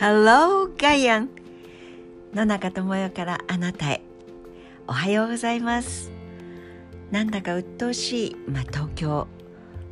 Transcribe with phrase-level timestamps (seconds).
[0.00, 1.28] Hello, ガイアン
[2.32, 4.00] 野中智代からあなたへ。
[4.86, 6.12] おはようございます。
[7.10, 9.26] なんだか鬱陶しい、まあ、東京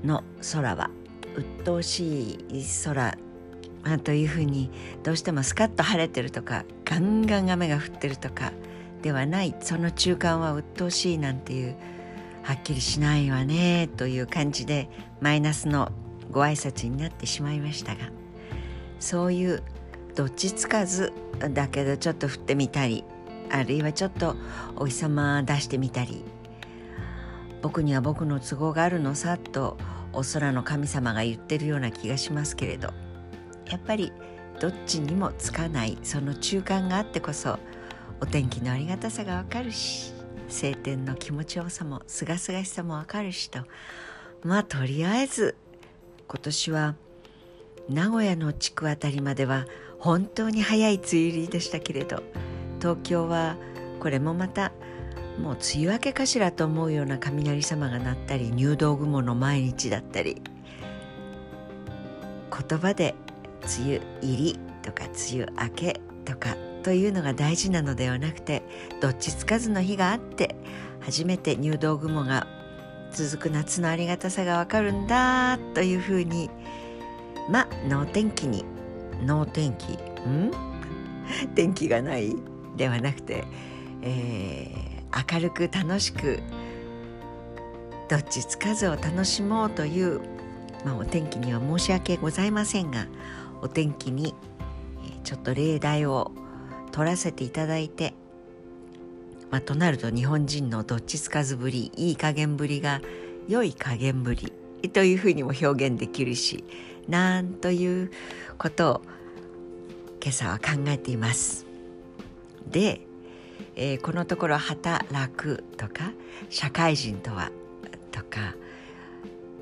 [0.05, 0.23] の
[0.53, 0.91] 空は。
[1.35, 3.19] 鬱陶しい空
[3.83, 4.71] あ、というふうに
[5.03, 8.53] どうしてもスカッと晴れてるとかガンガン雨が降ってるとか
[9.03, 9.57] ではない。
[9.59, 11.75] その中間は鬱陶しいなんていう
[12.45, 14.89] はっきりしないわねという感じで
[15.21, 15.91] マイナスの
[16.31, 18.03] ご挨拶になってしまいましたが
[19.01, 19.65] そういう
[20.17, 23.05] どっちつかずだけどちょっと振ってみたり
[23.51, 24.35] あるいはちょっと
[24.75, 26.25] お日様出してみたり。
[27.63, 29.77] 僕には僕の都合があるのさと
[30.13, 32.93] お空の神様が言ってるような気がしますけれど。
[33.67, 34.13] やっぱり
[34.61, 37.59] どっちにもつかないその中間があってこそ
[38.21, 40.13] お天気のありがたさがわかるし
[40.49, 43.61] 晴天の気持ちよさもすがすがしさもわかるしと。
[44.43, 45.57] まあとりあえず
[46.29, 46.95] 今年は
[47.89, 49.67] 名古屋の地区あたりまでは
[49.99, 52.23] 本当に早い梅雨入りでしたけれど
[52.81, 53.57] 東京は
[54.01, 54.73] これもまた
[55.41, 60.43] もう梅雨明けかしらと思うような雷様が鳴ったり入道雲の毎日だったり
[62.69, 63.15] 言葉で
[63.79, 68.63] 梅雨入りとか梅雨明けとかというのが大事なのではなくて
[69.01, 70.55] どっちつかずの日があって
[71.01, 72.47] 初めて入道雲が
[73.13, 76.51] 続く夏のありがたさがわかるんだというふうに
[77.49, 78.65] まあ能天気に。
[79.25, 79.93] 能天気。
[80.29, 80.51] ん？
[81.55, 82.37] 天気がない？
[82.77, 83.45] ではなくて、
[84.03, 86.41] えー、明るく楽しく
[88.09, 90.21] どっちつかずを楽しもうという、
[90.85, 93.07] まあ、お天気には申し訳ございませんが
[93.63, 94.35] お天気に
[95.25, 96.33] ちょっと例題を
[96.93, 98.13] 取らせていただいて、
[99.51, 103.01] まあ、となると日本人のどっちつかずぶりいい加減ぶりが
[103.49, 104.53] 良い加減ぶり
[104.91, 106.63] というふうにも表現できるし
[107.09, 108.11] なんという
[108.59, 109.03] ことを
[110.23, 111.67] 今朝は考えています。
[112.67, 113.01] で、
[113.77, 116.13] えー、このところ働くとか
[116.51, 117.51] 社会人とは
[118.11, 118.55] とか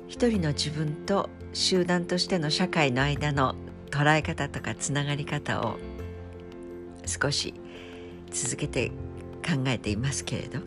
[0.07, 3.55] 一人の自分と集団としての社会の間の
[3.91, 5.77] 捉え方とかつながり方を
[7.05, 7.53] 少し
[8.31, 8.89] 続けて
[9.45, 10.59] 考えていますけれど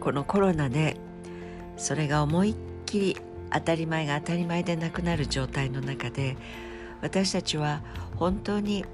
[0.00, 0.96] このコロナで
[1.76, 2.54] それが思いっ
[2.84, 3.16] きり
[3.52, 6.36] 当たり前が当たり前でなくなる状態の中で
[7.02, 7.82] 私たちは
[8.16, 8.84] 本当に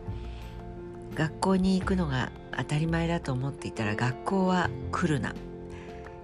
[1.14, 5.34] 学校に行くのが当たり前だと思っていたら学校は来るな。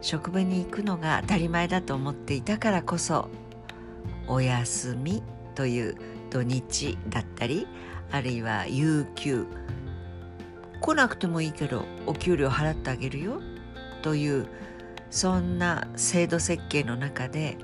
[0.03, 3.29] 職場に行くのが当たり前だと思っていたからこそ
[4.27, 5.23] お休み
[5.55, 5.97] という
[6.29, 7.69] 土日だったり
[8.11, 9.47] あるいは有給。
[10.81, 13.41] 来なくてもいいけどお給料払ってあげるよ
[14.03, 14.49] という
[15.11, 17.57] そんな制度設計の中で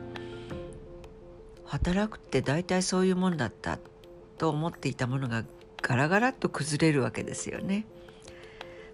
[1.69, 3.79] 働くって大体そういうもんだった
[4.39, 5.45] と思っていたものが
[5.83, 7.85] ガラガラっと崩れるわけですよね。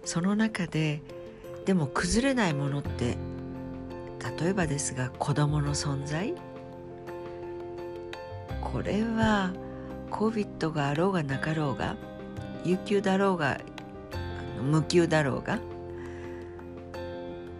[0.03, 1.01] その中で
[1.65, 3.17] でも崩れないものって
[4.39, 6.35] 例えばですが子供の存在？
[8.61, 9.51] これは
[10.11, 11.95] COVID があろうがなかろうが
[12.63, 13.61] 有給だろうが
[14.61, 15.59] 無給だろうが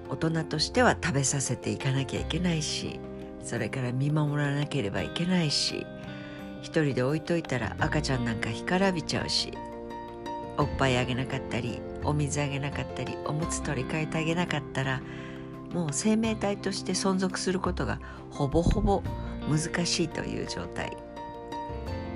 [0.09, 2.99] 大人としては食べさせていかなきゃいけないし
[3.45, 5.85] それから見守らなければいけないし
[6.61, 9.53] 一人で置いといたら赤ちゃんなんか干からびちゃうし
[10.57, 15.01] おっぱいあげなかったりお水あげなかったりおむつ取り替えてあげなかったら
[15.71, 17.99] もう生命体として存続することが
[18.31, 19.03] ほぼほぼ
[19.47, 20.97] 難しいという状態。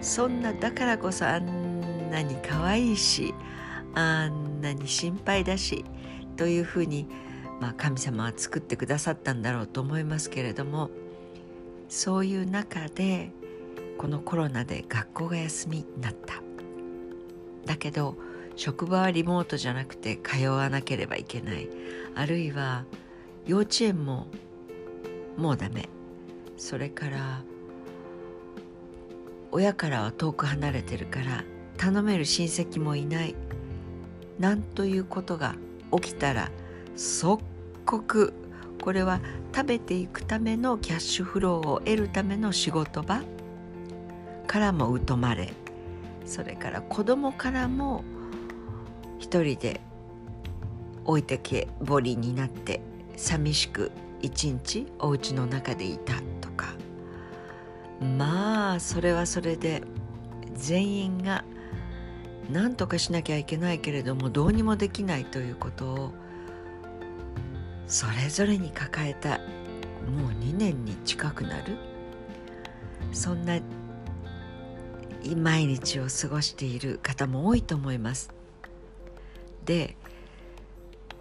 [0.01, 3.34] そんなだからこそあんなに可愛いし
[3.95, 5.84] あんなに心配だし
[6.38, 7.07] というふうに、
[7.59, 10.89] まあ、神様は作ってくださったんだろうと思いますけれども
[11.89, 13.31] そういう中で
[13.97, 16.35] このコロナで学校が休みになった。
[17.66, 18.16] だけど
[18.55, 21.67] 職場はリモートじゃなくて通わなければいけない。
[22.16, 22.85] あるいは
[23.45, 24.27] 幼稚園も
[25.35, 25.89] もうダメ。
[26.57, 27.41] それから
[29.51, 31.44] 親からは遠く離れてるから
[31.77, 33.36] 頼める親戚もいない。
[34.38, 35.56] なんということが
[35.91, 36.51] 起きたら
[36.95, 37.41] 即
[37.86, 38.33] 刻
[38.81, 39.19] これは
[39.55, 43.21] 食べていくためのキャッシュフローを得るための仕事場
[44.47, 45.53] からも疎まれ
[46.25, 48.03] それから子供からも
[49.19, 49.81] 一人で
[51.05, 52.81] 置いてけぼりになって
[53.15, 53.91] 寂しく
[54.21, 56.73] 一日お家の中でいたとか。
[58.01, 59.83] まあそれはそれで
[60.53, 61.43] 全員が
[62.51, 66.13] 何とかしなきゃいけないけれどもどうにもできないということを
[67.89, 69.39] それぞれに抱えた
[70.09, 71.75] もう2年に近くなる？
[73.12, 73.59] そんな
[75.36, 78.31] 毎日を過ごしている方も多いと思います
[79.65, 79.97] で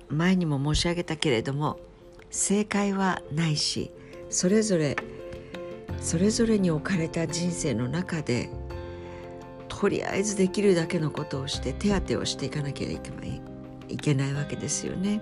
[0.08, 1.80] 前にも申し上げたけれども
[2.30, 3.90] 正解はないし
[4.30, 4.96] それぞれ
[6.00, 8.50] それぞれに置かれた人生の中で
[9.68, 13.00] とりあえずできるだけのことをして手当てをしていかなきゃい
[13.96, 15.20] けないわけですよね。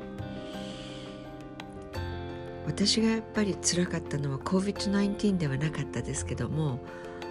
[2.66, 6.80] 私がやっぱりつらかったのは COVID-19 ではなかったですけども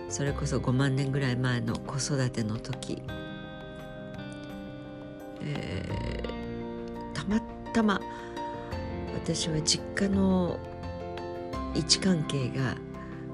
[0.09, 3.01] それこそ5万年ぐらい前の子育ての時、
[5.41, 7.39] えー、たま
[7.73, 7.99] たま
[9.13, 10.59] 私は実家の
[11.73, 12.75] 位置関係が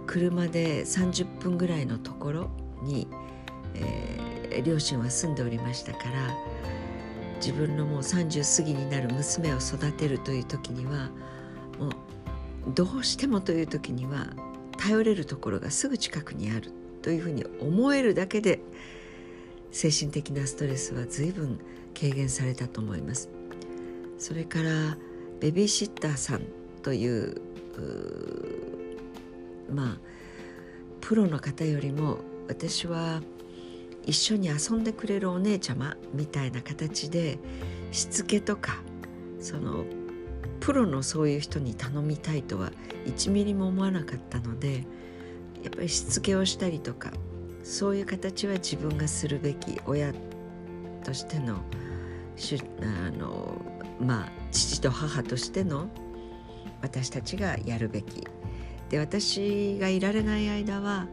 [0.07, 2.49] 車で30分ぐらいのところ
[2.81, 3.07] に、
[3.75, 6.35] えー、両親は住んでおりましたから
[7.35, 11.09] 自分のもう30過ぎになる娘を育てるという時には
[11.81, 11.91] も
[12.73, 14.27] どうしてもという時には
[14.77, 18.59] 頼れるところがすぐ近くにあるというふうに思えるだけで
[19.71, 21.59] 精神的なストレスは随分
[21.99, 23.29] 軽減されたと思います。
[24.17, 24.97] それから
[25.39, 26.43] ベビーシッターさん
[26.83, 27.41] という
[29.73, 29.97] まあ
[30.99, 33.21] プロの方よりも私は
[34.05, 37.39] 一緒に遊んでくれるお姉ちゃまみたいな形で
[37.91, 38.81] しつけとか
[39.39, 39.85] その
[40.59, 42.71] プロのそういう人に頼みたいとは
[43.05, 44.85] 1ミリも思わなかったので
[45.63, 47.11] やっぱりしつけをしたりとか
[47.63, 50.13] そういう形は自分がするべき親
[51.03, 51.57] としての
[52.81, 53.61] あの
[53.99, 55.89] まあ父と母としての
[56.81, 58.27] 私たちがやるべき。
[58.89, 61.07] で私がいられない間は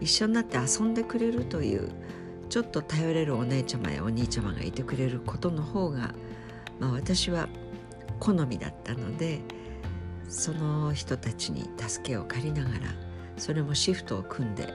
[0.00, 1.90] 一緒になって遊んでくれるという
[2.48, 6.14] ちょっと頼れるお姉ちゃまやお兄ちゃまがいてくれることの方が、
[6.80, 7.48] まあ、私は
[8.18, 9.40] 好みだったので
[10.28, 12.78] その人たちに助けを借りながら
[13.36, 14.74] それもシフトを組んでだか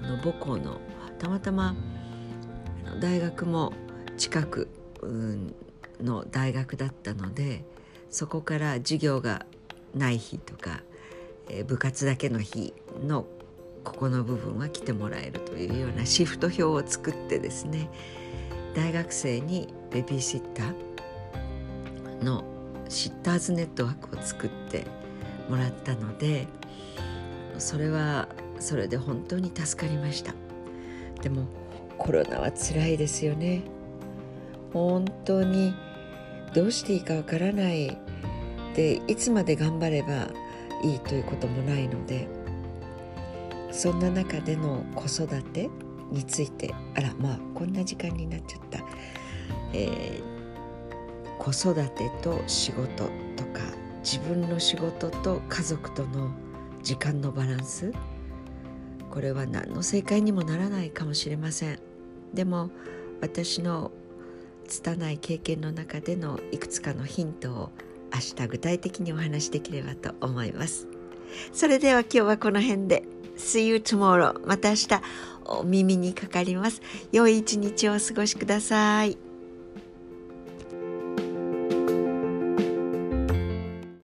[0.00, 0.78] らあの母校の
[1.18, 1.74] たまたま
[3.00, 3.72] 大学も
[4.16, 4.68] 近く
[6.00, 7.64] の大学だったので
[8.10, 9.46] そこから授業が
[9.94, 10.80] ない日とか、
[11.48, 13.26] え、部活だけの日の
[13.84, 17.90] ここの部分は来てもらえるというようなシフト表を作ってですね
[18.74, 20.87] 大学生にベビーシッター
[22.22, 22.44] の
[22.88, 24.86] シッターズネットワークを作って
[25.48, 26.46] もらったので
[27.58, 28.28] それは
[28.60, 30.34] それで本当に助かりました。
[31.22, 31.46] でも
[31.96, 33.62] コロナは辛いですよね。
[34.72, 35.74] 本当に
[36.54, 37.96] どうしていいかわからない。
[38.74, 40.28] でいつまで頑張れば
[40.84, 42.28] いいということもないので
[43.72, 45.68] そんな中での子育て
[46.12, 48.78] についてあらまあこんな時間になっちゃった、
[49.72, 50.37] えー、
[51.52, 53.04] 子育てと仕事
[53.36, 53.62] とか
[54.04, 56.30] 自分の仕事と家族との
[56.82, 57.92] 時間のバランス。
[59.10, 61.80] これは何の正解にもならないかもしれません。
[62.34, 62.70] でも
[63.22, 63.90] 私の
[64.66, 67.70] 拙い経験の中でのいくつかのヒントを
[68.12, 70.86] 明日具体的にお話しできればと思います。
[71.54, 73.04] それでは今日はこの辺で。
[73.38, 74.88] See you tomorrow また明日
[75.44, 76.82] お耳にかかります。
[77.10, 79.27] 良い一日をお過ごしください。